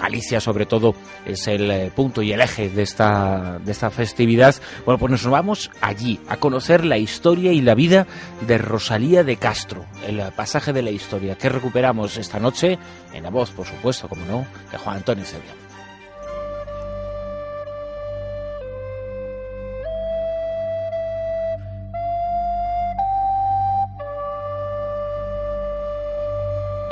[0.00, 0.94] Galicia sobre todo
[1.26, 5.26] es el eh, punto y el eje de esta, de esta festividad, bueno, pues nos
[5.26, 8.06] vamos allí a conocer la historia y la vida
[8.46, 12.78] de Rosalía de Castro, el pasaje de la historia que recuperamos esta noche
[13.12, 15.69] en la voz, por supuesto, como no, de Juan Antonio Sevilla.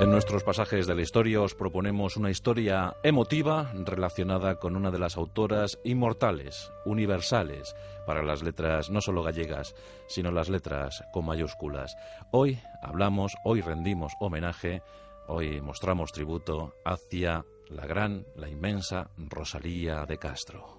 [0.01, 5.01] En nuestros pasajes de la historia os proponemos una historia emotiva relacionada con una de
[5.01, 7.75] las autoras inmortales, universales,
[8.07, 9.75] para las letras no solo gallegas,
[10.07, 11.97] sino las letras con mayúsculas.
[12.31, 14.83] Hoy hablamos, hoy rendimos homenaje,
[15.27, 20.78] hoy mostramos tributo hacia la gran, la inmensa Rosalía de Castro.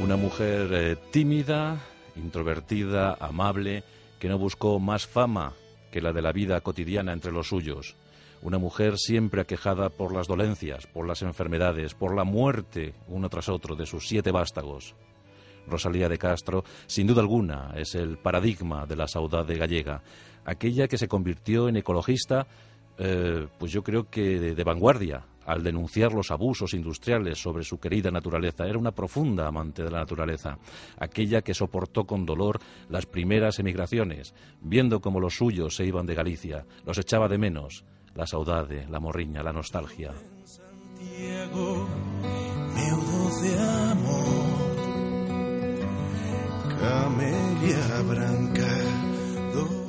[0.00, 1.78] Una mujer eh, tímida,
[2.16, 3.84] introvertida, amable,
[4.18, 5.52] que no buscó más fama
[5.90, 7.96] que la de la vida cotidiana entre los suyos.
[8.42, 13.48] Una mujer siempre aquejada por las dolencias, por las enfermedades, por la muerte uno tras
[13.48, 14.96] otro de sus siete vástagos.
[15.68, 20.02] Rosalía de Castro, sin duda alguna, es el paradigma de la saudade gallega,
[20.44, 22.48] aquella que se convirtió en ecologista,
[22.98, 28.10] eh, pues yo creo que de vanguardia, al denunciar los abusos industriales sobre su querida
[28.10, 28.66] naturaleza.
[28.66, 30.58] Era una profunda amante de la naturaleza,
[30.98, 36.14] aquella que soportó con dolor las primeras emigraciones, viendo cómo los suyos se iban de
[36.14, 40.12] Galicia, los echaba de menos, la saudade, la morriña, la nostalgia.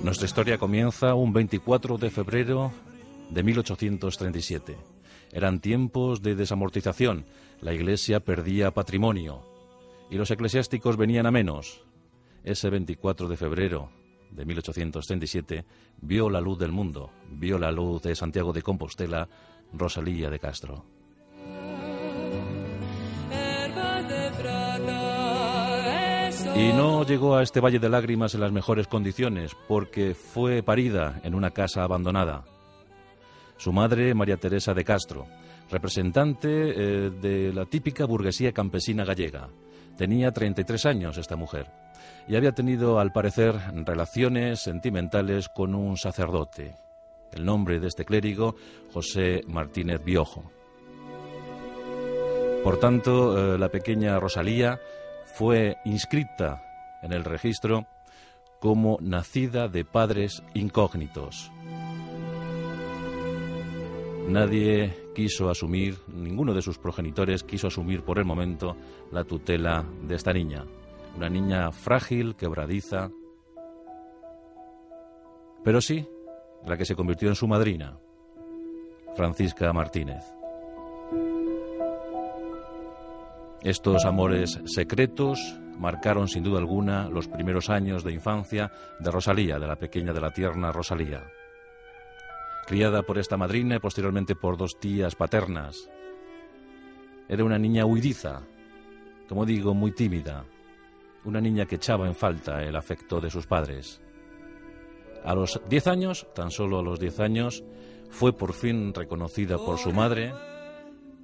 [0.03, 2.71] Nuestra historia comienza un 24 de febrero
[3.29, 4.92] de 1837.
[5.33, 7.25] Eran tiempos de desamortización,
[7.59, 9.41] la Iglesia perdía patrimonio
[10.11, 11.83] y los eclesiásticos venían a menos.
[12.43, 13.89] Ese 24 de febrero
[14.29, 15.65] de 1837
[16.01, 19.27] vio la luz del mundo, vio la luz de Santiago de Compostela,
[19.73, 20.85] Rosalía de Castro.
[26.55, 31.19] Y no llegó a este valle de lágrimas en las mejores condiciones, porque fue parida
[31.23, 32.43] en una casa abandonada.
[33.63, 35.25] Su madre, María Teresa de Castro,
[35.71, 39.47] representante eh, de la típica burguesía campesina gallega.
[39.95, 41.71] Tenía 33 años esta mujer
[42.27, 46.75] y había tenido, al parecer, relaciones sentimentales con un sacerdote.
[47.31, 48.57] El nombre de este clérigo,
[48.91, 50.43] José Martínez Biojo.
[52.65, 54.77] Por tanto, eh, la pequeña Rosalía
[55.37, 56.61] fue inscrita
[57.01, 57.87] en el registro
[58.59, 61.49] como nacida de padres incógnitos.
[64.27, 68.75] Nadie quiso asumir, ninguno de sus progenitores quiso asumir por el momento
[69.11, 70.65] la tutela de esta niña.
[71.15, 73.11] Una niña frágil, quebradiza,
[75.63, 76.07] pero sí
[76.65, 77.97] la que se convirtió en su madrina,
[79.15, 80.23] Francisca Martínez.
[83.61, 85.39] Estos amores secretos
[85.77, 90.21] marcaron sin duda alguna los primeros años de infancia de Rosalía, de la pequeña de
[90.21, 91.23] la tierna Rosalía
[92.65, 95.89] criada por esta madrina y posteriormente por dos tías paternas.
[97.27, 98.41] Era una niña huidiza,
[99.27, 100.45] como digo, muy tímida,
[101.25, 104.01] una niña que echaba en falta el afecto de sus padres.
[105.23, 107.63] A los diez años, tan solo a los diez años,
[108.09, 110.33] fue por fin reconocida por su madre,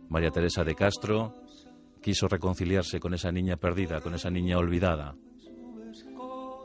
[0.09, 1.35] María Teresa de Castro,
[2.01, 5.15] quiso reconciliarse con esa niña perdida, con esa niña olvidada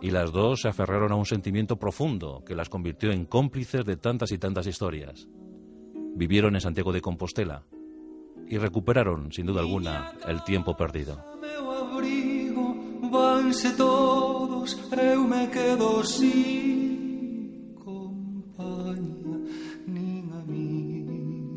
[0.01, 3.97] y las dos se aferraron a un sentimiento profundo que las convirtió en cómplices de
[3.97, 5.29] tantas y tantas historias.
[6.15, 7.65] Vivieron en Santiago de Compostela
[8.49, 11.25] y recuperaron, sin duda alguna, el tiempo perdido.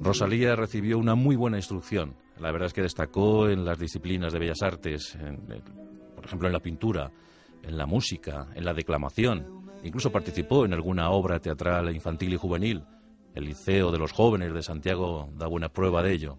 [0.01, 2.15] Rosalía recibió una muy buena instrucción.
[2.39, 5.17] La verdad es que destacó en las disciplinas de bellas artes,
[6.15, 7.11] por ejemplo en la pintura,
[7.63, 9.65] en la música, en la declamación.
[9.83, 12.83] Incluso participó en alguna obra teatral infantil y juvenil.
[13.35, 16.37] El Liceo de los Jóvenes de Santiago da buena prueba de ello.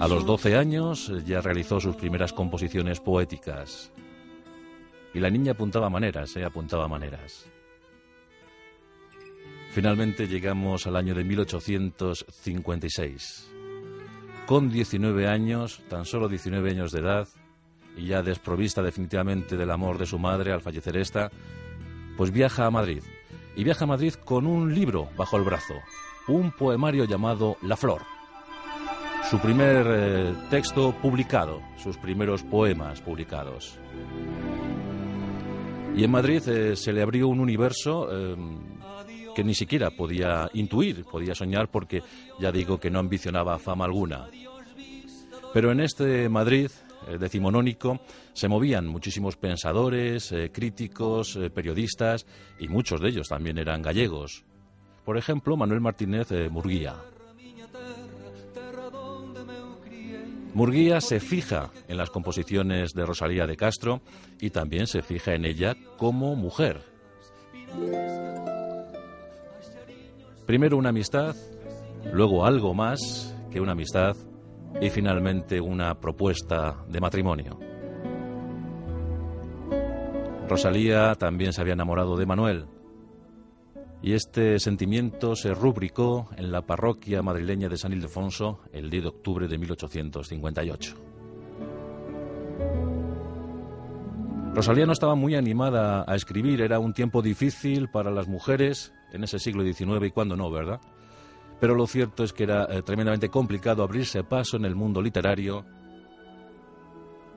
[0.00, 3.92] A los 12 años ya realizó sus primeras composiciones poéticas.
[5.14, 6.44] Y la niña apuntaba maneras, ¿eh?
[6.44, 7.46] apuntaba maneras.
[9.72, 13.50] Finalmente llegamos al año de 1856.
[14.46, 17.26] Con 19 años, tan solo 19 años de edad,
[17.96, 21.30] y ya desprovista definitivamente del amor de su madre al fallecer esta,
[22.16, 23.02] pues viaja a Madrid.
[23.54, 25.74] Y viaja a Madrid con un libro bajo el brazo,
[26.28, 28.02] un poemario llamado La Flor.
[29.30, 33.78] Su primer eh, texto publicado, sus primeros poemas publicados.
[35.96, 38.36] Y en Madrid eh, se le abrió un universo eh,
[39.34, 42.02] que ni siquiera podía intuir, podía soñar, porque
[42.40, 44.28] ya digo que no ambicionaba fama alguna.
[45.52, 46.70] Pero en este Madrid
[47.18, 48.00] decimonónico
[48.32, 52.26] se movían muchísimos pensadores, críticos, periodistas,
[52.58, 54.44] y muchos de ellos también eran gallegos.
[55.04, 56.94] Por ejemplo, Manuel Martínez Murguía.
[60.54, 64.02] Murguía se fija en las composiciones de Rosalía de Castro
[64.38, 66.82] y también se fija en ella como mujer.
[70.44, 71.34] Primero una amistad,
[72.12, 74.14] luego algo más que una amistad
[74.80, 77.58] y finalmente una propuesta de matrimonio.
[80.48, 82.66] Rosalía también se había enamorado de Manuel,
[84.02, 89.08] y este sentimiento se rubricó en la parroquia madrileña de San Ildefonso el 10 de
[89.08, 90.96] octubre de 1858.
[94.54, 99.24] Rosalía no estaba muy animada a escribir, era un tiempo difícil para las mujeres en
[99.24, 100.80] ese siglo XIX y cuando no, ¿verdad?
[101.62, 105.64] Pero lo cierto es que era eh, tremendamente complicado abrirse paso en el mundo literario.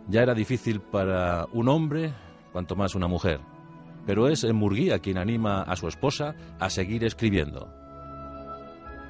[0.09, 2.13] Ya era difícil para un hombre,
[2.51, 3.39] cuanto más una mujer
[4.05, 7.73] pero es Murguía quien anima a su esposa a seguir escribiendo.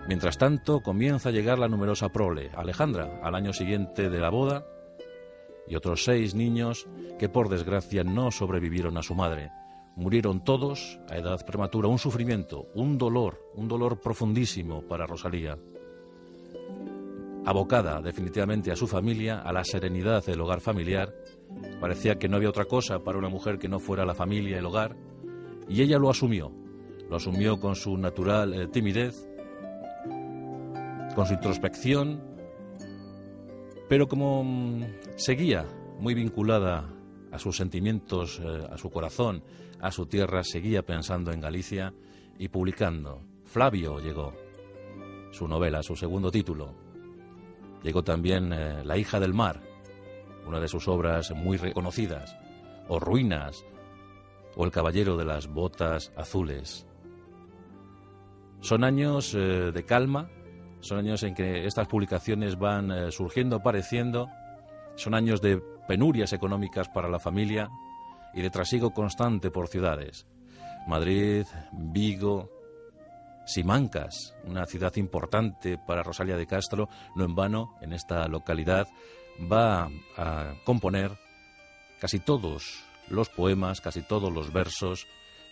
[0.08, 4.66] Mientras tanto, comienza a llegar la numerosa prole, Alejandra, al año siguiente de la boda,
[5.68, 6.88] y otros seis niños
[7.18, 9.52] que por desgracia no sobrevivieron a su madre.
[9.96, 15.58] Murieron todos a edad prematura, un sufrimiento, un dolor, un dolor profundísimo para Rosalía.
[17.46, 21.14] Abocada definitivamente a su familia, a la serenidad del hogar familiar,
[21.80, 24.66] Parecía que no había otra cosa para una mujer que no fuera la familia, el
[24.66, 24.96] hogar,
[25.68, 26.52] y ella lo asumió.
[27.10, 29.28] Lo asumió con su natural eh, timidez,
[31.14, 32.22] con su introspección,
[33.88, 34.84] pero como mm,
[35.16, 35.66] seguía
[36.00, 36.90] muy vinculada
[37.32, 39.44] a sus sentimientos, eh, a su corazón,
[39.82, 41.94] a su tierra, seguía pensando en Galicia
[42.38, 43.22] y publicando.
[43.46, 44.34] Flavio llegó,
[45.32, 46.74] su novela, su segundo título.
[47.84, 49.62] Llegó también eh, La hija del mar,
[50.48, 52.36] una de sus obras muy reconocidas,
[52.88, 53.64] o Ruinas,
[54.56, 56.88] o El Caballero de las Botas Azules.
[58.62, 60.30] Son años eh, de calma,
[60.80, 64.30] son años en que estas publicaciones van eh, surgiendo, apareciendo,
[64.96, 67.70] son años de penurias económicas para la familia
[68.36, 70.28] y de trasiego constante por ciudades.
[70.88, 72.52] Madrid, Vigo,
[73.46, 78.88] Simancas, una ciudad importante para Rosalia de Castro, no en vano, en esta localidad
[79.52, 81.18] va a componer
[82.00, 85.08] casi todos los poemas, casi todos los versos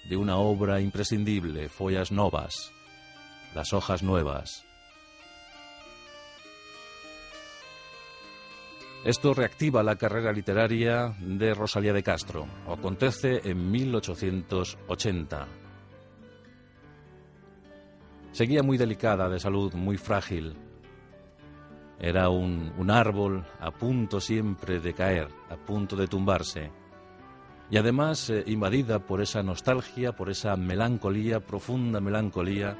[0.09, 2.71] de una obra imprescindible, Follas Novas,
[3.55, 4.65] Las hojas nuevas.
[9.03, 12.47] Esto reactiva la carrera literaria de Rosalía de Castro.
[12.65, 15.47] Acontece en 1880.
[18.31, 20.55] Seguía muy delicada de salud, muy frágil.
[21.99, 26.71] Era un, árbol a punto siempre de caer, a punto de tumbarse.
[27.69, 32.77] Y además eh, invadida por esa nostalgia, por esa melancolía, profunda melancolía,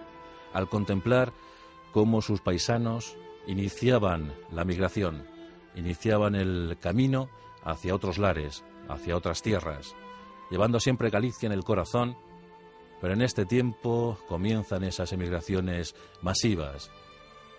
[0.54, 1.34] al contemplar
[1.92, 5.33] cómo sus paisanos iniciaban la migración,
[5.76, 7.30] iniciaban el camino
[7.64, 9.96] hacia otros lares, hacia otras tierras,
[10.50, 12.18] llevando siempre Galicia en el corazón,
[13.02, 16.92] pero en este tiempo comienzan esas emigraciones masivas,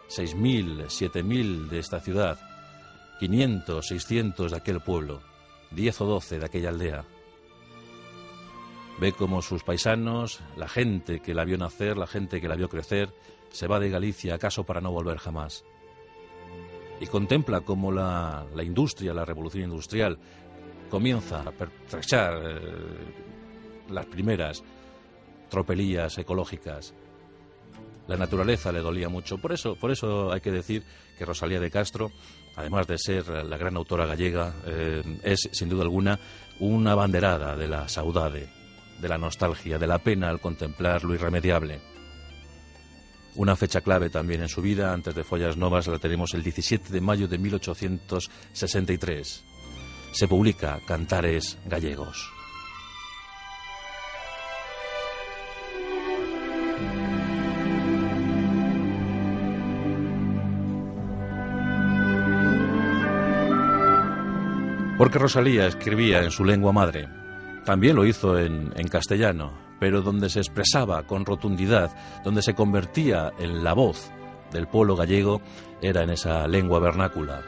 [0.08, 2.38] 6.000, 7.000 de esta ciudad,
[3.20, 5.20] 500, 600 de aquel pueblo,
[5.72, 7.04] 10 o 12 de aquella aldea.
[9.00, 12.68] Ve cómo sus paisanos, la gente que la vio nacer, la gente que la vio
[12.68, 13.12] crecer,
[13.50, 15.64] se va de Galicia acaso para no volver jamás.
[17.00, 20.18] Y contempla cómo la, industria, la revolución industrial,
[20.88, 22.60] comienza a pertrechar eh,
[23.90, 24.62] las primeras
[25.48, 26.94] tropelías ecológicas,
[28.06, 29.38] la naturaleza le dolía mucho.
[29.38, 30.82] Por eso, por eso hay que decir
[31.16, 32.10] que Rosalía de Castro,
[32.56, 36.18] además de ser la gran autora gallega, eh, es sin duda alguna
[36.60, 38.48] una banderada de la saudade,
[39.00, 41.80] de la nostalgia, de la pena al contemplar lo irremediable.
[43.36, 46.92] Una fecha clave también en su vida, antes de Follas Novas, la tenemos el 17
[46.92, 49.44] de mayo de 1863.
[50.12, 52.30] Se publica Cantares Gallegos.
[64.96, 67.23] Porque Rosalía escribía en su lengua madre.
[67.64, 71.90] También lo hizo en, castellano, pero donde se expresaba con rotundidad,
[72.22, 74.10] donde se convertía en la voz
[74.52, 75.40] del pueblo gallego,
[75.80, 77.42] era en esa lengua vernácula.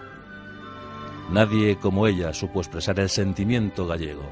[1.30, 4.24] Nadie como ella supo expresar el sentimiento gallego.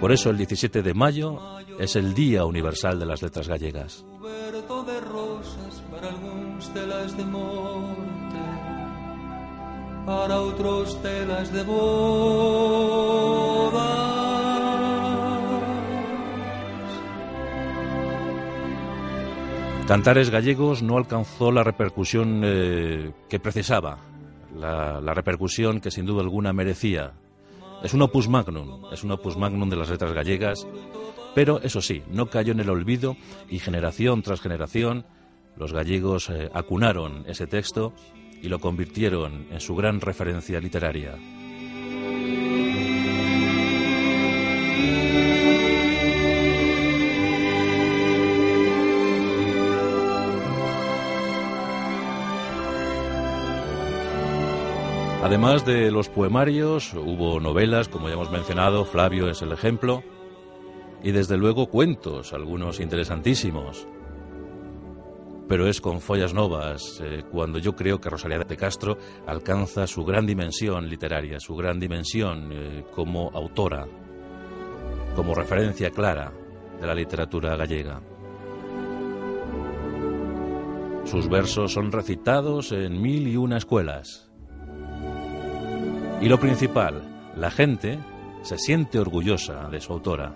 [0.00, 1.38] Por eso el 17 de mayo
[1.78, 4.06] es el Día Universal de las Letras Gallegas.
[10.06, 12.60] para otros telas de bodas.
[19.90, 23.98] Cantares Gallegos no alcanzó la repercusión eh, que precisaba,
[24.56, 27.14] la, repercusión que sin duda alguna merecía.
[27.82, 30.64] Es un opus magnum, es un opus magnum de las letras gallegas,
[31.34, 33.16] pero eso sí, no cayó en el olvido
[33.48, 35.06] y generación tras generación
[35.56, 37.92] los gallegos eh, acunaron ese texto
[38.40, 41.16] y lo convirtieron en su gran referencia literaria.
[55.30, 60.02] Además de los poemarios, hubo novelas, como ya hemos mencionado, Flavio es el ejemplo,
[61.04, 63.86] y desde luego cuentos, algunos interesantísimos.
[65.48, 70.04] Pero es con Follas Novas eh, cuando yo creo que Rosalía de Castro alcanza su
[70.04, 73.86] gran dimensión literaria, su gran dimensión eh, como autora,
[75.14, 76.32] como referencia clara
[76.80, 78.02] de la literatura gallega.
[81.04, 84.29] Sus versos son recitados en mil y una escuelas,
[86.20, 87.02] y lo principal,
[87.36, 87.98] la gente
[88.42, 90.34] se siente orgullosa de su autora.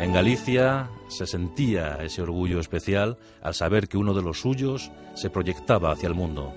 [0.00, 5.30] En Galicia se sentía ese orgullo especial al saber que uno de los suyos se
[5.30, 6.52] proyectaba hacia el mundo.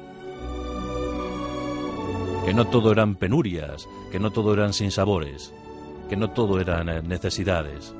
[2.45, 5.53] Que no todo eran penurias, que no todo eran sinsabores,
[6.09, 7.93] que no todo eran eh, necesidades,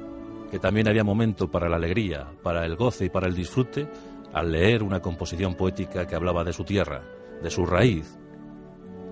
[0.49, 3.87] que también había momento para la alegría, para el goce y para el disfrute
[4.33, 7.03] al leer una composición poética que hablaba de su tierra,
[7.41, 8.17] de su raíz,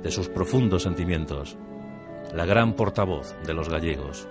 [0.07, 1.57] de sus profundos sentimientos,
[2.33, 4.25] la gran portavoz de los gallegos.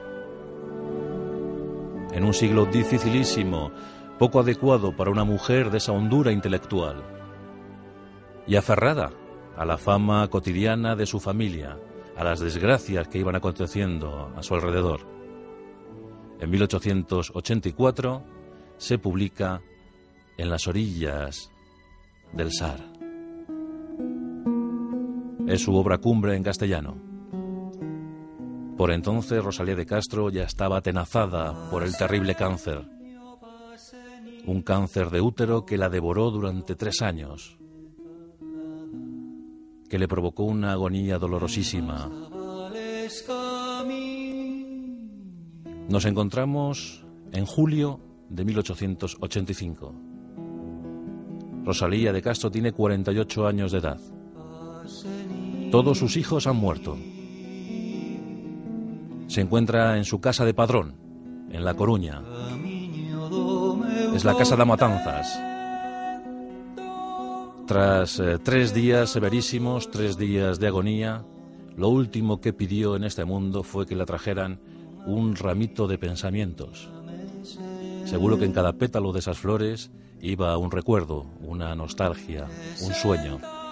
[2.12, 3.72] En un siglo dificilísimo,
[4.18, 7.04] poco adecuado para una mujer de esa hondura intelectual,
[8.46, 9.10] y aferrada
[9.54, 11.76] a la fama cotidiana de su familia,
[12.16, 15.00] a las desgracias que iban aconteciendo a su alrededor.
[16.40, 18.24] En 1884
[18.78, 19.60] se publica
[20.38, 21.50] En las orillas
[22.32, 22.95] del Sar.
[25.46, 26.96] Es su obra cumbre en castellano.
[28.76, 32.84] Por entonces Rosalía de Castro ya estaba atenazada por el terrible cáncer.
[34.44, 37.58] Un cáncer de útero que la devoró durante tres años,
[39.88, 42.10] que le provocó una agonía dolorosísima.
[45.88, 49.94] Nos encontramos en julio de 1885.
[51.64, 54.00] Rosalía de Castro tiene 48 años de edad.
[55.76, 56.96] Todos sus hijos han muerto.
[59.26, 60.94] Se encuentra en su casa de padrón,
[61.50, 62.22] en La Coruña.
[64.14, 65.38] Es la casa de Matanzas.
[67.66, 71.26] Tras eh, tres días severísimos, tres días de agonía,
[71.76, 74.58] lo último que pidió en este mundo fue que le trajeran
[75.04, 76.88] un ramito de pensamientos.
[78.06, 79.90] Seguro que en cada pétalo de esas flores
[80.22, 82.46] iba un recuerdo, una nostalgia,
[82.80, 83.65] un sueño.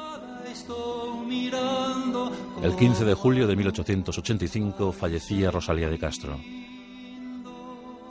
[2.62, 6.38] El 15 de julio de 1885 fallecía Rosalía de Castro.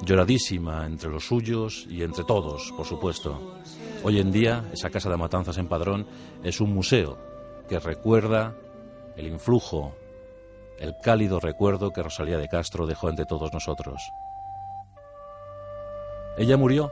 [0.05, 3.55] Lloradísima entre los suyos y entre todos, por supuesto.
[4.03, 6.05] Hoy en día, esa casa de matanzas en Padrón
[6.43, 7.17] es un museo
[7.67, 8.53] que recuerda
[9.15, 9.95] el influjo,
[10.77, 14.01] el cálido recuerdo que Rosalía de Castro dejó entre todos nosotros.
[16.37, 16.91] Ella murió,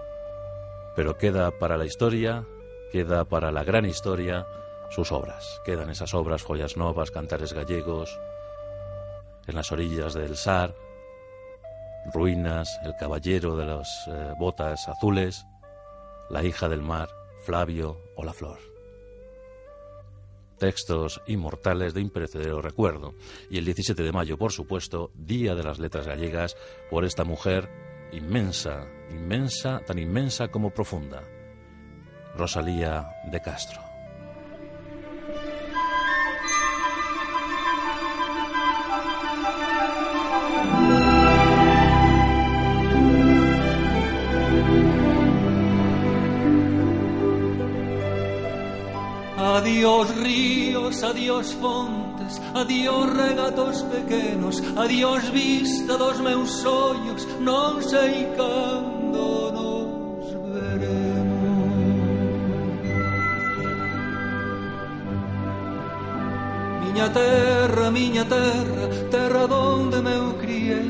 [0.95, 2.43] pero queda para la historia,
[2.91, 4.47] queda para la gran historia
[4.91, 5.62] sus obras.
[5.65, 8.19] Quedan esas obras, Joyas Novas, Cantares Gallegos,
[9.48, 10.75] En las orillas del Sar,
[12.13, 15.45] Ruinas, El Caballero de las eh, Botas Azules,
[16.29, 17.10] La hija del mar,
[17.43, 18.60] Flavio o La Flor.
[20.60, 23.15] Textos inmortales de imperecedero recuerdo.
[23.50, 26.55] Y el 17 de mayo, por supuesto, Día de las Letras Gallegas,
[26.91, 27.67] por esta mujer
[28.12, 31.24] inmensa, inmensa, tan inmensa como profunda,
[32.36, 33.90] Rosalía de Castro.
[49.61, 59.53] Adiós ríos, adiós fontes, adiós regatos pequenos, adiós vista dos meus ollos, non sei cando
[59.53, 61.77] nos veremos.
[66.81, 70.89] Miña terra, miña terra, terra donde meu criei,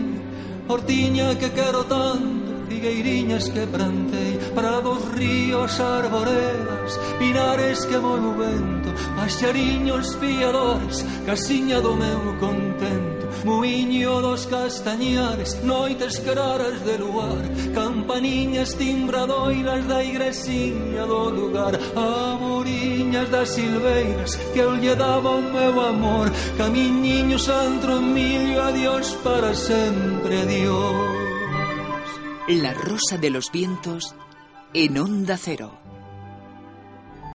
[0.71, 8.89] hortiña que quero tanto, figueiriñas que plantei, Prados, ríos, arboredas Pinares que moi o vento
[9.15, 17.43] Paxariños piadores Casiña do meu contento Muiño dos castañares Noites claras de luar
[17.73, 25.79] Campaniñas timbradoiras Da igresiña do lugar Amoriñas das silveiras Que eu lle daba o meu
[25.79, 26.27] amor
[26.57, 31.31] Camiñiño santro millo Adiós para sempre, adiós.
[32.47, 34.13] La rosa de los vientos
[34.73, 35.80] en onda cero.